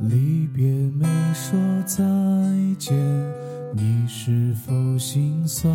[0.00, 0.64] 离别
[0.98, 2.02] 没说再
[2.78, 2.96] 见，
[3.74, 5.70] 你是否心酸？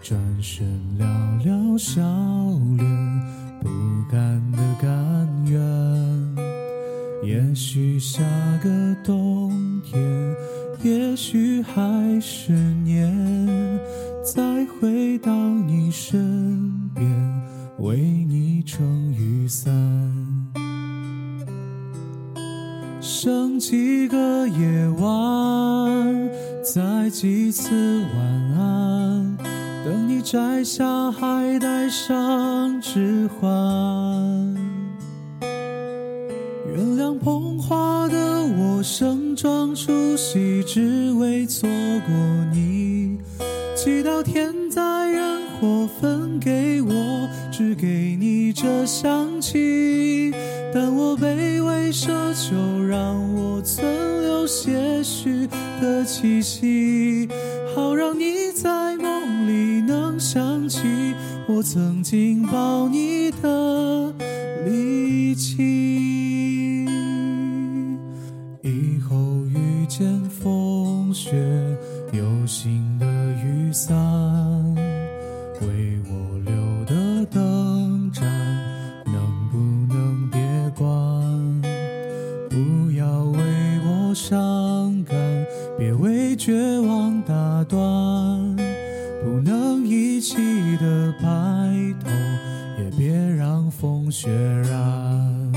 [0.00, 0.66] 转身
[0.98, 1.04] 寥
[1.44, 2.00] 寥笑
[2.76, 2.88] 脸，
[3.60, 3.68] 不
[4.10, 5.60] 甘的甘愿。
[7.22, 8.22] 也许下
[8.62, 9.52] 个冬
[9.84, 10.02] 天，
[10.82, 12.52] 也许还是
[12.82, 13.14] 年，
[14.24, 17.06] 再回到你身边，
[17.78, 18.21] 为
[23.58, 26.30] 几个夜晚，
[26.62, 27.70] 再几次
[28.14, 29.36] 晚安，
[29.84, 34.54] 等你摘下，还戴上指环。
[36.74, 42.14] 原谅捧花的我，盛装出席，只为错过
[42.52, 43.18] 你。
[43.74, 46.92] 祈祷天灾人祸分给我，
[47.50, 50.32] 只给你这香气。
[50.74, 55.46] 但我卑微奢求，让我存留些许
[55.80, 57.28] 的气息，
[57.74, 60.80] 好让你在梦里能想起
[61.46, 64.10] 我曾经抱你的
[64.64, 66.86] 力气。
[68.62, 71.30] 以后遇见风雪，
[72.12, 73.06] 有心的
[73.44, 73.94] 雨伞，
[75.60, 77.61] 为我留的灯
[87.22, 87.80] 打断。
[89.24, 90.36] 不能一起
[90.78, 91.28] 的白
[92.02, 92.10] 头，
[92.78, 95.52] 也别让风雪染。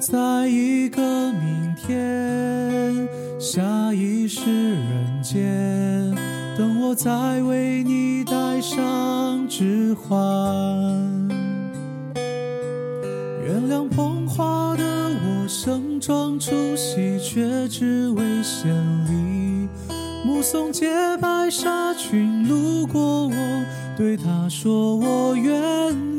[0.00, 1.00] 在一个
[1.32, 3.62] 明天，下
[3.94, 6.12] 一世人间，
[6.58, 11.13] 等我再为你戴上指环。
[17.18, 18.70] 却只为献
[19.06, 19.68] 礼。
[20.24, 20.88] 目送洁
[21.20, 23.34] 白纱裙路过我，
[23.96, 25.52] 对她说我愿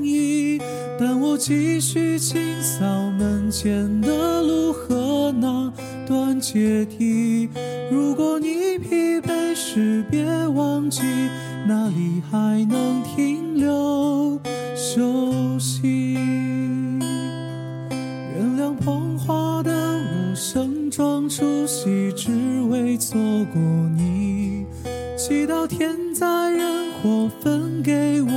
[0.04, 0.60] 意。
[0.98, 2.86] 但我继续清扫
[3.20, 5.74] 门前的路和那
[6.08, 7.50] 段阶梯。
[7.92, 11.02] 如果你疲惫时，别忘记
[11.68, 14.40] 哪里还能停留
[14.74, 15.95] 休息。
[21.26, 23.18] 盛装出席，只为错
[23.54, 23.62] 过
[23.96, 24.66] 你。
[25.18, 28.30] 祈祷天灾人祸分给我，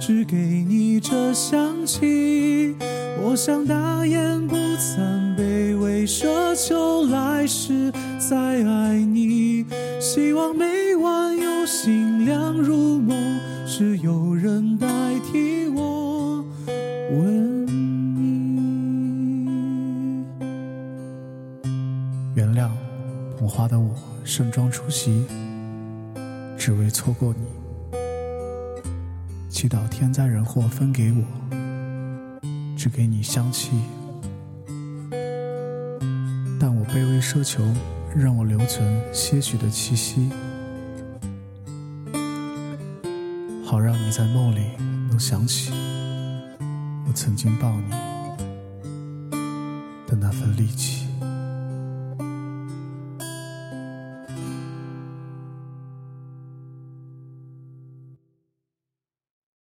[0.00, 2.74] 只给你这香气。
[3.22, 9.64] 我想大言不惭，卑微奢求来世再爱你。
[10.00, 13.16] 希望每晚有星亮入梦，
[13.66, 14.75] 是有人
[22.36, 22.68] 原谅
[23.38, 25.24] 捧花的我，盛装出席，
[26.58, 27.46] 只为错过你。
[29.48, 31.24] 祈祷天灾人祸分给我，
[32.76, 33.70] 只给你香气。
[36.60, 37.64] 但我卑微奢求，
[38.14, 40.28] 让我留存些许的气息，
[43.64, 44.72] 好让你在梦里
[45.08, 45.72] 能想起
[47.08, 47.90] 我曾经抱你
[50.06, 51.05] 的那份力气。